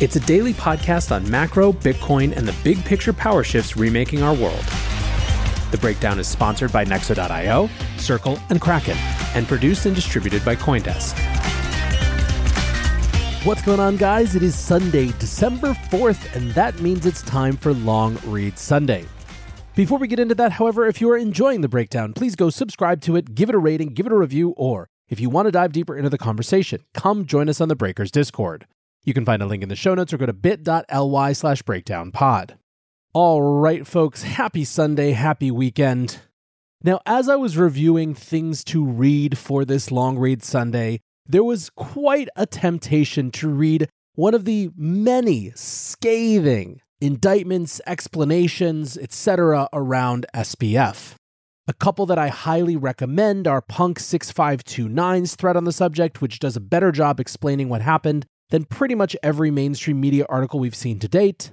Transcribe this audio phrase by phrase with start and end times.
[0.00, 4.34] It's a daily podcast on macro, Bitcoin, and the big picture power shifts remaking our
[4.34, 4.64] world.
[5.70, 8.96] The Breakdown is sponsored by Nexo.io, Circle, and Kraken,
[9.36, 11.16] and produced and distributed by Coindesk.
[13.46, 14.34] What's going on, guys?
[14.34, 19.04] It is Sunday, December 4th, and that means it's time for Long Read Sunday.
[19.76, 23.00] Before we get into that, however, if you are enjoying the breakdown, please go subscribe
[23.02, 25.52] to it, give it a rating, give it a review, or if you want to
[25.52, 28.66] dive deeper into the conversation, come join us on the Breakers Discord.
[29.04, 32.56] You can find a link in the show notes or go to bit.ly slash breakdownpod.
[33.12, 36.20] All right, folks, happy Sunday, happy weekend.
[36.82, 41.70] Now, as I was reviewing things to read for this long read Sunday, there was
[41.70, 49.68] quite a temptation to read one of the many scathing indictments, explanations, etc.
[49.72, 51.14] around SBF.
[51.66, 56.60] A couple that I highly recommend are Punk6529's thread on the subject, which does a
[56.60, 61.08] better job explaining what happened than pretty much every mainstream media article we've seen to
[61.08, 61.52] date.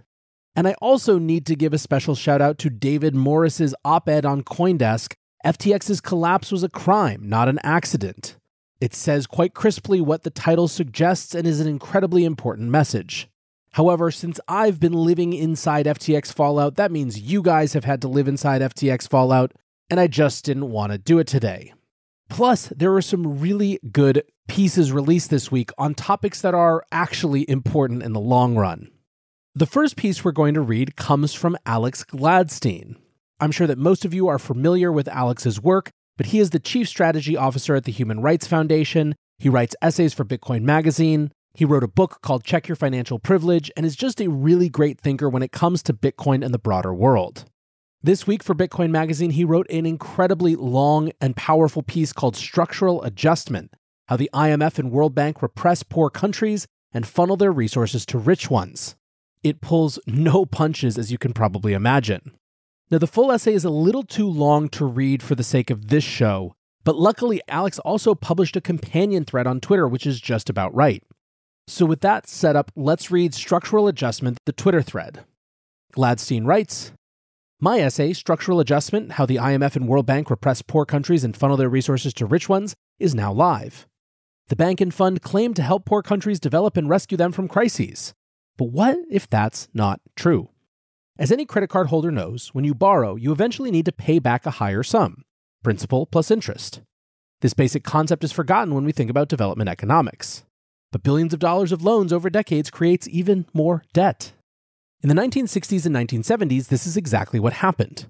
[0.55, 4.25] And I also need to give a special shout out to David Morris's op ed
[4.25, 5.13] on Coindesk
[5.45, 8.37] FTX's collapse was a crime, not an accident.
[8.79, 13.27] It says quite crisply what the title suggests and is an incredibly important message.
[13.73, 18.07] However, since I've been living inside FTX Fallout, that means you guys have had to
[18.07, 19.53] live inside FTX Fallout,
[19.89, 21.73] and I just didn't want to do it today.
[22.29, 27.49] Plus, there were some really good pieces released this week on topics that are actually
[27.49, 28.91] important in the long run.
[29.55, 32.97] The first piece we're going to read comes from Alex Gladstein.
[33.39, 36.59] I'm sure that most of you are familiar with Alex's work, but he is the
[36.59, 39.15] chief strategy officer at the Human Rights Foundation.
[39.39, 41.31] He writes essays for Bitcoin Magazine.
[41.53, 44.99] He wrote a book called Check Your Financial Privilege and is just a really great
[44.99, 47.45] thinker when it comes to Bitcoin and the broader world.
[48.03, 53.01] This week for Bitcoin Magazine, he wrote an incredibly long and powerful piece called Structural
[53.03, 53.73] Adjustment
[54.11, 58.49] How the IMF and World Bank Repress Poor Countries and Funnel Their Resources to Rich
[58.49, 58.97] Ones.
[59.41, 62.33] It pulls no punches, as you can probably imagine.
[62.89, 65.87] Now, the full essay is a little too long to read for the sake of
[65.87, 70.49] this show, but luckily, Alex also published a companion thread on Twitter, which is just
[70.49, 71.01] about right.
[71.69, 75.23] So, with that set up, let's read Structural Adjustment, the Twitter thread.
[75.95, 76.91] Gladstein writes
[77.61, 81.55] My essay, Structural Adjustment How the IMF and World Bank Repress Poor Countries and Funnel
[81.55, 83.87] Their Resources to Rich Ones, is now live.
[84.51, 88.13] The bank and fund claim to help poor countries develop and rescue them from crises.
[88.57, 90.49] But what if that's not true?
[91.17, 94.45] As any credit card holder knows, when you borrow, you eventually need to pay back
[94.45, 95.23] a higher sum
[95.63, 96.81] principal plus interest.
[97.39, 100.43] This basic concept is forgotten when we think about development economics.
[100.91, 104.33] But billions of dollars of loans over decades creates even more debt.
[105.01, 108.07] In the 1960s and 1970s, this is exactly what happened.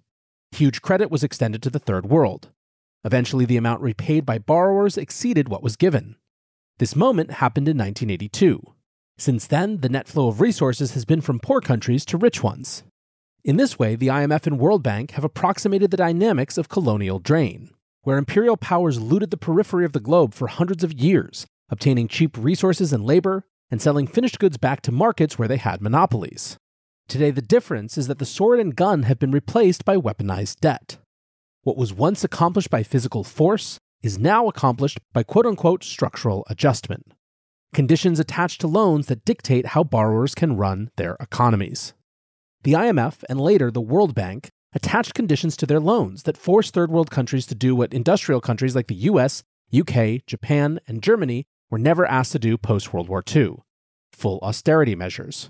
[0.53, 2.49] Huge credit was extended to the third world.
[3.03, 6.15] Eventually, the amount repaid by borrowers exceeded what was given.
[6.81, 8.73] This moment happened in 1982.
[9.19, 12.81] Since then, the net flow of resources has been from poor countries to rich ones.
[13.43, 17.69] In this way, the IMF and World Bank have approximated the dynamics of colonial drain,
[18.01, 22.35] where imperial powers looted the periphery of the globe for hundreds of years, obtaining cheap
[22.35, 26.57] resources and labor, and selling finished goods back to markets where they had monopolies.
[27.07, 30.97] Today, the difference is that the sword and gun have been replaced by weaponized debt.
[31.61, 37.13] What was once accomplished by physical force is now accomplished by quote unquote structural adjustment.
[37.73, 41.93] Conditions attached to loans that dictate how borrowers can run their economies.
[42.63, 46.91] The IMF and later the World Bank attached conditions to their loans that forced third
[46.91, 49.43] world countries to do what industrial countries like the US,
[49.73, 53.57] UK, Japan, and Germany were never asked to do post World War II
[54.11, 55.49] full austerity measures.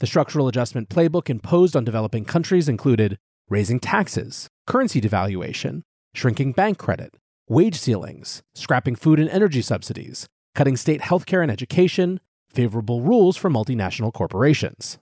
[0.00, 3.18] The structural adjustment playbook imposed on developing countries included
[3.48, 5.82] raising taxes, currency devaluation,
[6.14, 7.14] shrinking bank credit,
[7.50, 13.50] wage ceilings, scrapping food and energy subsidies, cutting state healthcare and education, favorable rules for
[13.50, 14.98] multinational corporations.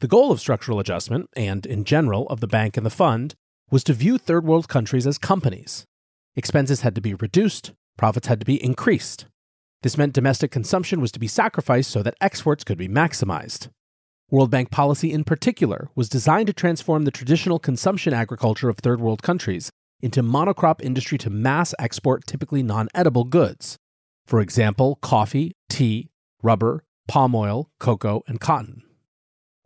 [0.00, 3.34] The goal of structural adjustment, and in general of the bank and the fund,
[3.70, 5.86] was to view third world countries as companies.
[6.36, 9.24] Expenses had to be reduced, profits had to be increased.
[9.82, 13.68] This meant domestic consumption was to be sacrificed so that exports could be maximized.
[14.30, 19.00] World Bank policy in particular was designed to transform the traditional consumption agriculture of third
[19.00, 23.76] world countries into monocrop industry to mass export typically non edible goods.
[24.26, 26.10] For example, coffee, tea,
[26.42, 28.82] rubber, palm oil, cocoa, and cotton.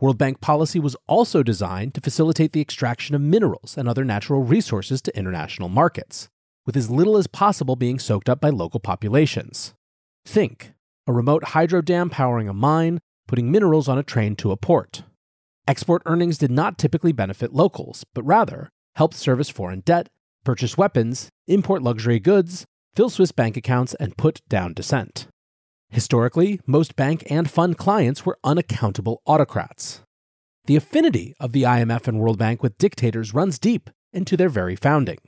[0.00, 4.42] World Bank policy was also designed to facilitate the extraction of minerals and other natural
[4.42, 6.28] resources to international markets,
[6.66, 9.74] with as little as possible being soaked up by local populations.
[10.24, 10.72] Think
[11.06, 15.02] a remote hydro dam powering a mine, putting minerals on a train to a port.
[15.68, 20.08] Export earnings did not typically benefit locals, but rather helped service foreign debt,
[20.44, 25.26] purchase weapons, import luxury goods, fill Swiss bank accounts, and put down dissent.
[25.88, 30.02] Historically, most bank and fund clients were unaccountable autocrats.
[30.64, 34.76] The affinity of the IMF and World Bank with dictators runs deep into their very
[34.76, 35.18] founding.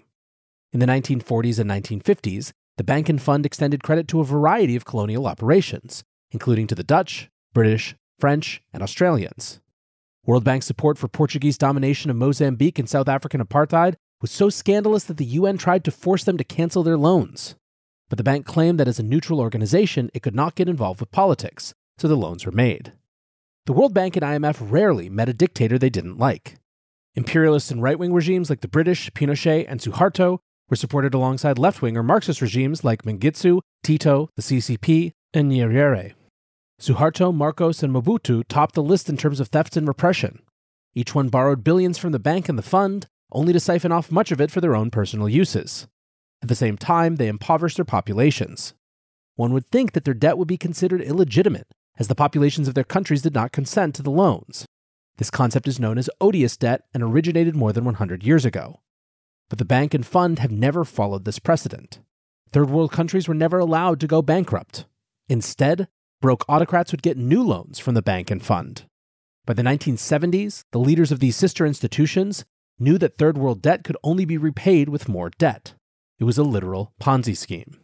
[0.73, 4.85] In the 1940s and 1950s, the bank and fund extended credit to a variety of
[4.85, 9.61] colonial operations, including to the Dutch, British, French, and Australians.
[10.27, 13.95] World Bank's support for Portuguese domination of Mozambique and South African apartheid
[14.25, 17.57] was so scandalous that the UN tried to force them to cancel their loans.
[18.09, 21.11] But the bank claimed that as a neutral organization, it could not get involved with
[21.11, 22.95] politics, so the loans were made.
[23.67, 26.57] The World Bank and IMF rarely met a dictator they didn't like.
[27.15, 30.39] Imperialist and right wing regimes like the British, Pinochet, and Suharto
[30.71, 36.15] were supported alongside left wing or Marxist regimes like Mengistu, Tito, the CCP, and Nyerere.
[36.81, 40.41] Suharto, Marcos, and Mobutu topped the list in terms of theft and repression.
[40.95, 44.31] Each one borrowed billions from the bank and the fund, only to siphon off much
[44.31, 45.89] of it for their own personal uses.
[46.43, 48.75] At the same time, they impoverish their populations.
[49.37, 51.67] One would think that their debt would be considered illegitimate,
[51.99, 54.67] as the populations of their countries did not consent to the loans.
[55.17, 58.81] This concept is known as odious debt and originated more than 100 years ago.
[59.49, 62.01] But the bank and fund have never followed this precedent.
[62.51, 64.87] Third world countries were never allowed to go bankrupt.
[65.29, 65.89] Instead,
[66.21, 68.85] broke autocrats would get new loans from the bank and fund.
[69.47, 72.45] By the 1970s, the leaders of these sister institutions
[72.79, 75.75] knew that third world debt could only be repaid with more debt.
[76.19, 77.79] It was a literal Ponzi scheme.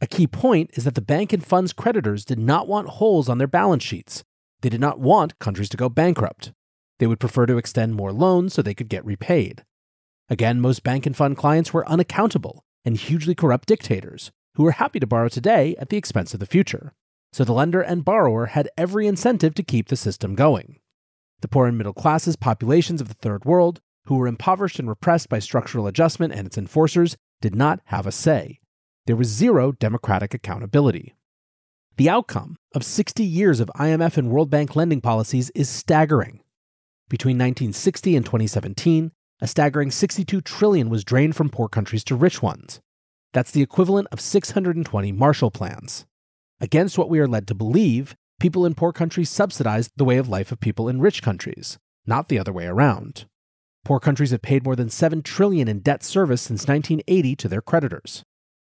[0.00, 3.38] A key point is that the bank and fund's creditors did not want holes on
[3.38, 4.24] their balance sheets.
[4.60, 6.52] They did not want countries to go bankrupt.
[6.98, 9.64] They would prefer to extend more loans so they could get repaid.
[10.28, 15.00] Again, most bank and fund clients were unaccountable and hugely corrupt dictators who were happy
[15.00, 16.94] to borrow today at the expense of the future.
[17.32, 20.78] So the lender and borrower had every incentive to keep the system going.
[21.40, 25.28] The poor and middle classes populations of the third world, who were impoverished and repressed
[25.28, 28.58] by structural adjustment and its enforcers, did not have a say.
[29.06, 31.14] There was zero democratic accountability.
[31.96, 36.40] The outcome of 60 years of IMF and World Bank lending policies is staggering.
[37.08, 42.40] Between 1960 and 2017, a staggering 62 trillion was drained from poor countries to rich
[42.40, 42.80] ones.
[43.32, 46.06] That's the equivalent of 620 Marshall Plans.
[46.60, 50.28] Against what we are led to believe, people in poor countries subsidized the way of
[50.28, 53.26] life of people in rich countries, not the other way around.
[53.84, 57.60] Poor countries have paid more than 7 trillion in debt service since 1980 to their
[57.60, 58.22] creditors.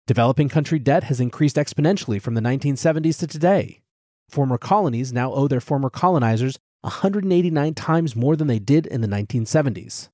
[0.06, 3.80] Developing country debt has increased exponentially from the 1970s to today.
[4.28, 9.08] Former colonies now owe their former colonizers 189 times more than they did in the
[9.08, 10.10] 1970s.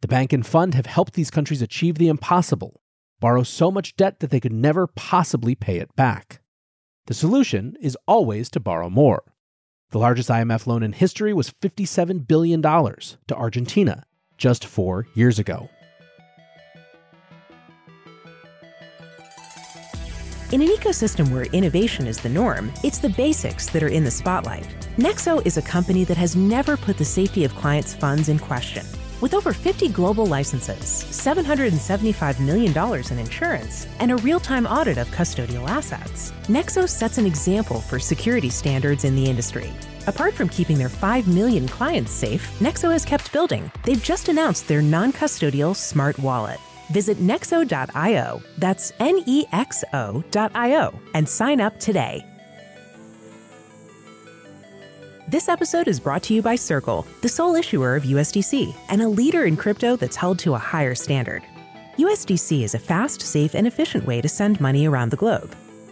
[0.00, 2.80] The bank and fund have helped these countries achieve the impossible
[3.20, 6.40] borrow so much debt that they could never possibly pay it back.
[7.06, 9.22] The solution is always to borrow more.
[9.90, 14.04] The largest IMF loan in history was $57 billion to Argentina
[14.36, 15.68] just four years ago.
[20.52, 24.10] In an ecosystem where innovation is the norm, it's the basics that are in the
[24.10, 24.68] spotlight.
[24.96, 28.86] Nexo is a company that has never put the safety of clients' funds in question.
[29.20, 32.76] With over 50 global licenses, $775 million
[33.10, 37.98] in insurance, and a real time audit of custodial assets, Nexo sets an example for
[37.98, 39.72] security standards in the industry.
[40.06, 43.70] Apart from keeping their 5 million clients safe, Nexo has kept building.
[43.84, 46.60] They've just announced their non custodial smart wallet.
[46.90, 52.24] Visit nexo.io, that's N E X O.io, and sign up today.
[55.26, 59.08] This episode is brought to you by Circle, the sole issuer of USDC and a
[59.08, 61.42] leader in crypto that's held to a higher standard.
[61.96, 65.56] USDC is a fast, safe, and efficient way to send money around the globe.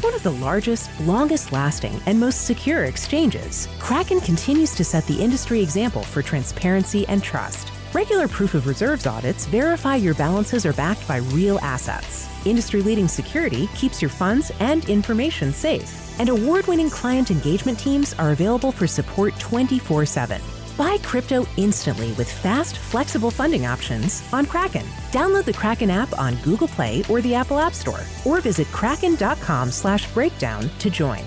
[0.00, 5.06] As one of the largest, longest lasting, and most secure exchanges, Kraken continues to set
[5.06, 7.70] the industry example for transparency and trust.
[7.92, 12.30] Regular proof of reserves audits verify your balances are backed by real assets.
[12.46, 16.18] Industry leading security keeps your funds and information safe.
[16.18, 20.40] And award winning client engagement teams are available for support 24 7.
[20.80, 24.86] Buy crypto instantly with fast, flexible funding options on Kraken.
[25.12, 29.72] Download the Kraken app on Google Play or the Apple App Store, or visit kraken.com
[29.72, 31.20] slash breakdown to join.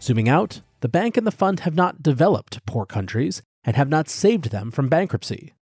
[0.00, 4.08] Zooming out, the bank and the fund have not developed poor countries and have not
[4.08, 5.52] saved them from bankruptcy.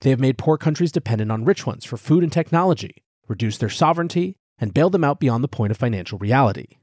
[0.00, 3.68] They have made poor countries dependent on rich ones for food and technology, reduced their
[3.68, 6.78] sovereignty, and bailed them out beyond the point of financial reality.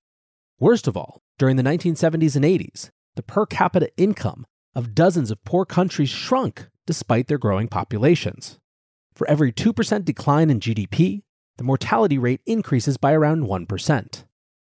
[0.59, 5.43] Worst of all, during the 1970s and 80s, the per capita income of dozens of
[5.43, 8.59] poor countries shrunk despite their growing populations.
[9.13, 11.23] For every 2% decline in GDP,
[11.57, 14.23] the mortality rate increases by around 1%.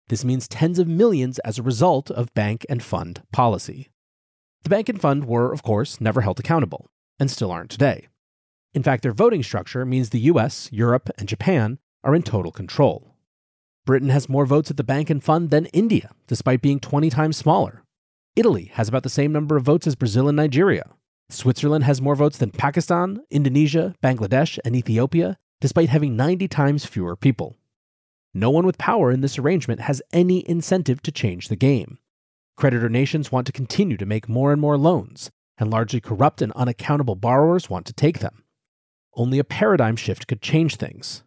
[0.08, 3.88] This means tens of millions as a result of bank and fund policy.
[4.64, 8.08] The bank and fund were, of course, never held accountable, and still aren't today.
[8.74, 13.11] In fact, their voting structure means the US, Europe, and Japan are in total control.
[13.84, 17.36] Britain has more votes at the bank and fund than India, despite being 20 times
[17.36, 17.82] smaller.
[18.36, 20.90] Italy has about the same number of votes as Brazil and Nigeria.
[21.30, 27.16] Switzerland has more votes than Pakistan, Indonesia, Bangladesh, and Ethiopia, despite having 90 times fewer
[27.16, 27.56] people.
[28.32, 31.98] No one with power in this arrangement has any incentive to change the game.
[32.56, 36.52] Creditor nations want to continue to make more and more loans, and largely corrupt and
[36.52, 38.44] unaccountable borrowers want to take them.
[39.14, 41.24] Only a paradigm shift could change things.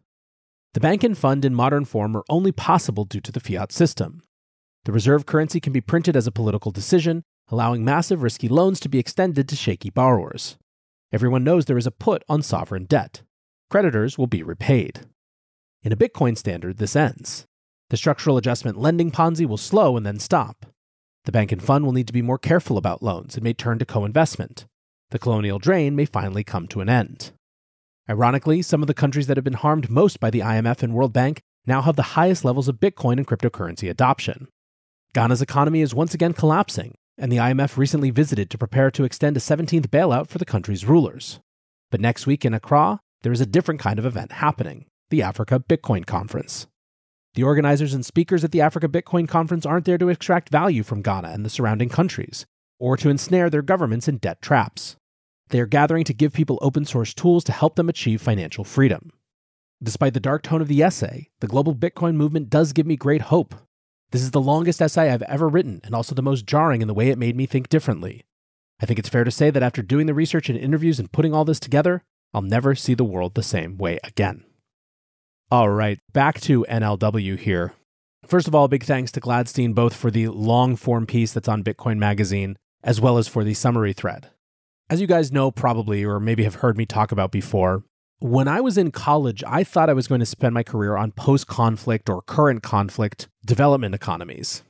[0.75, 4.21] The bank and fund in modern form are only possible due to the fiat system.
[4.83, 8.89] The reserve currency can be printed as a political decision, allowing massive risky loans to
[8.89, 10.57] be extended to shaky borrowers.
[11.13, 13.21] Everyone knows there is a put on sovereign debt.
[13.69, 15.07] Creditors will be repaid.
[15.81, 17.45] In a Bitcoin standard, this ends.
[17.89, 20.65] The structural adjustment lending Ponzi will slow and then stop.
[21.23, 23.79] The bank and fund will need to be more careful about loans and may turn
[23.79, 24.65] to co investment.
[25.11, 27.31] The colonial drain may finally come to an end.
[28.07, 31.11] Ironically, some of the countries that have been harmed most by the IMF and World
[31.11, 34.47] Bank now have the highest levels of Bitcoin and cryptocurrency adoption.
[35.13, 39.35] Ghana's economy is once again collapsing, and the IMF recently visited to prepare to extend
[39.37, 41.39] a 17th bailout for the country's rulers.
[41.89, 45.59] But next week in Accra, there is a different kind of event happening the Africa
[45.59, 46.67] Bitcoin Conference.
[47.35, 51.01] The organizers and speakers at the Africa Bitcoin Conference aren't there to extract value from
[51.01, 52.45] Ghana and the surrounding countries,
[52.79, 54.95] or to ensnare their governments in debt traps.
[55.49, 59.11] They are gathering to give people open source tools to help them achieve financial freedom.
[59.83, 63.23] Despite the dark tone of the essay, the global Bitcoin movement does give me great
[63.23, 63.53] hope.
[64.11, 66.93] This is the longest essay I've ever written, and also the most jarring in the
[66.93, 68.23] way it made me think differently.
[68.79, 71.33] I think it's fair to say that after doing the research and interviews and putting
[71.33, 74.43] all this together, I'll never see the world the same way again.
[75.51, 77.73] All right, back to NLW here.
[78.25, 81.63] First of all, big thanks to Gladstein both for the long form piece that's on
[81.63, 84.31] Bitcoin Magazine, as well as for the summary thread.
[84.87, 87.83] As you guys know, probably, or maybe have heard me talk about before,
[88.19, 91.11] when I was in college, I thought I was going to spend my career on
[91.11, 94.61] post conflict or current conflict development economies.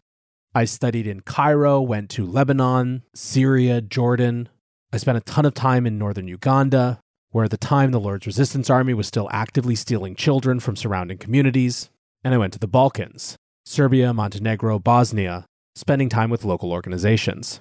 [0.53, 4.47] I studied in Cairo, went to Lebanon, Syria, Jordan.
[4.93, 8.25] I spent a ton of time in northern Uganda, where at the time the Lord's
[8.25, 11.89] Resistance Army was still actively stealing children from surrounding communities,
[12.23, 15.45] and I went to the Balkans, Serbia, Montenegro, Bosnia,
[15.75, 17.59] spending time with local organizations.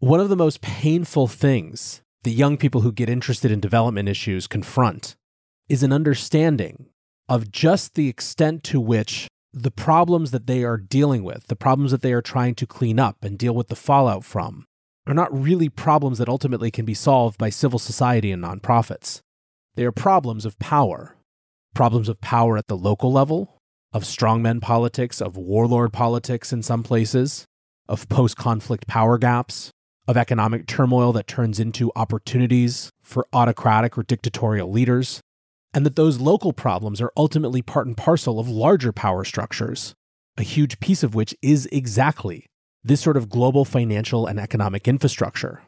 [0.00, 4.46] One of the most painful things the young people who get interested in development issues
[4.46, 5.14] confront
[5.68, 6.86] is an understanding
[7.28, 11.90] of just the extent to which the problems that they are dealing with, the problems
[11.90, 14.64] that they are trying to clean up and deal with the fallout from,
[15.06, 19.20] are not really problems that ultimately can be solved by civil society and nonprofits.
[19.74, 21.18] They are problems of power.
[21.74, 23.58] Problems of power at the local level,
[23.92, 27.44] of strongmen politics, of warlord politics in some places,
[27.86, 29.70] of post conflict power gaps,
[30.08, 35.20] of economic turmoil that turns into opportunities for autocratic or dictatorial leaders,
[35.72, 39.94] and that those local problems are ultimately part and parcel of larger power structures,
[40.36, 42.46] a huge piece of which is exactly
[42.82, 45.62] this sort of global financial and economic infrastructure.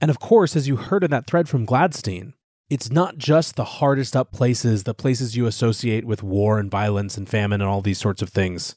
[0.00, 2.34] And of course, as you heard in that thread from Gladstein,
[2.70, 7.16] it's not just the hardest up places, the places you associate with war and violence
[7.16, 8.74] and famine and all these sorts of things.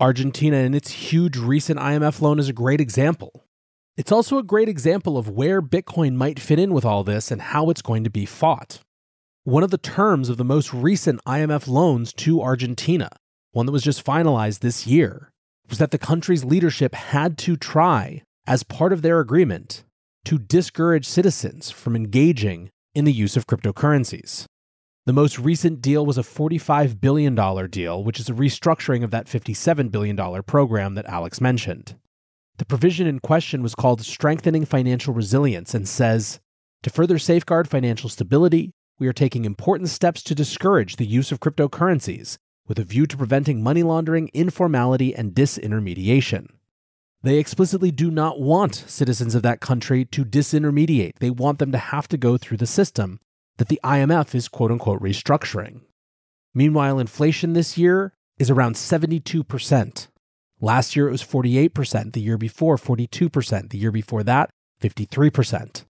[0.00, 3.43] Argentina and its huge recent IMF loan is a great example.
[3.96, 7.40] It's also a great example of where Bitcoin might fit in with all this and
[7.40, 8.80] how it's going to be fought.
[9.44, 13.08] One of the terms of the most recent IMF loans to Argentina,
[13.52, 15.30] one that was just finalized this year,
[15.68, 19.84] was that the country's leadership had to try, as part of their agreement,
[20.24, 24.44] to discourage citizens from engaging in the use of cryptocurrencies.
[25.06, 27.36] The most recent deal was a $45 billion
[27.70, 31.94] deal, which is a restructuring of that $57 billion program that Alex mentioned.
[32.56, 36.38] The provision in question was called Strengthening Financial Resilience and says
[36.84, 41.40] To further safeguard financial stability, we are taking important steps to discourage the use of
[41.40, 46.46] cryptocurrencies with a view to preventing money laundering, informality, and disintermediation.
[47.24, 51.18] They explicitly do not want citizens of that country to disintermediate.
[51.18, 53.18] They want them to have to go through the system
[53.56, 55.80] that the IMF is quote unquote restructuring.
[56.54, 60.06] Meanwhile, inflation this year is around 72%.
[60.64, 64.48] Last year it was 48%, the year before 42%, the year before that
[64.80, 65.84] 53%.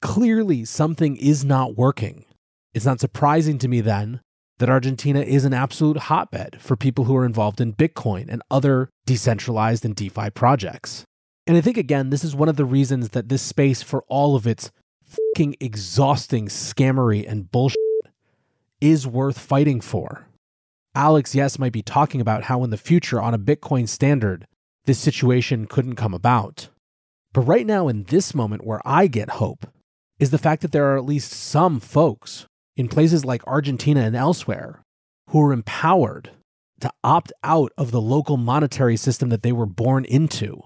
[0.00, 2.24] Clearly, something is not working.
[2.72, 4.20] It's not surprising to me then
[4.60, 8.88] that Argentina is an absolute hotbed for people who are involved in Bitcoin and other
[9.06, 11.02] decentralized and DeFi projects.
[11.48, 14.36] And I think, again, this is one of the reasons that this space, for all
[14.36, 14.70] of its
[15.04, 17.76] fucking exhausting scammery and bullshit,
[18.80, 20.28] is worth fighting for.
[20.94, 24.46] Alex, yes, might be talking about how in the future, on a Bitcoin standard,
[24.84, 26.68] this situation couldn't come about.
[27.32, 29.66] But right now, in this moment where I get hope,
[30.18, 32.46] is the fact that there are at least some folks
[32.76, 34.82] in places like Argentina and elsewhere
[35.30, 36.30] who are empowered
[36.80, 40.62] to opt out of the local monetary system that they were born into.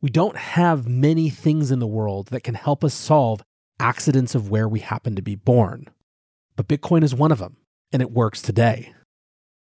[0.00, 3.42] We don't have many things in the world that can help us solve
[3.80, 5.88] accidents of where we happen to be born.
[6.56, 7.56] But Bitcoin is one of them,
[7.92, 8.94] and it works today.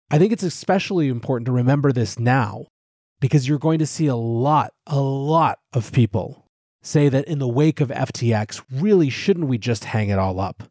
[0.09, 2.67] I think it's especially important to remember this now
[3.21, 6.47] because you're going to see a lot, a lot of people
[6.81, 10.63] say that in the wake of FTX, really shouldn't we just hang it all up?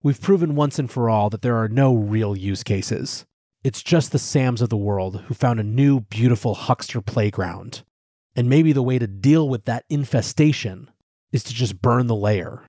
[0.00, 3.24] We've proven once and for all that there are no real use cases.
[3.64, 7.82] It's just the Sams of the world who found a new, beautiful huckster playground.
[8.36, 10.88] And maybe the way to deal with that infestation
[11.32, 12.62] is to just burn the layer.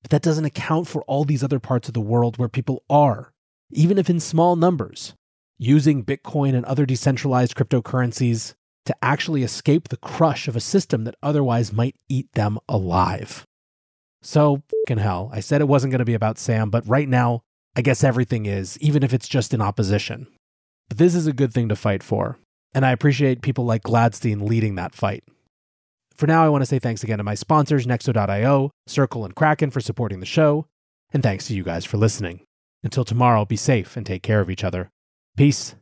[0.00, 3.30] But that doesn't account for all these other parts of the world where people are,
[3.70, 5.12] even if in small numbers,
[5.58, 8.54] using Bitcoin and other decentralized cryptocurrencies
[8.86, 13.46] to actually escape the crush of a system that otherwise might eat them alive.
[14.22, 17.42] So, fucking hell, I said it wasn't going to be about Sam, but right now,
[17.76, 20.26] I guess everything is, even if it's just in opposition.
[20.88, 22.38] But this is a good thing to fight for,
[22.74, 25.24] and I appreciate people like Gladstein leading that fight.
[26.14, 29.70] For now, I want to say thanks again to my sponsors, Nexo.io, Circle, and Kraken
[29.70, 30.66] for supporting the show,
[31.12, 32.40] and thanks to you guys for listening.
[32.82, 34.90] Until tomorrow, be safe and take care of each other.
[35.36, 35.74] Peace.